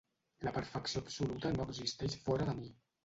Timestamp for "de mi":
2.51-2.73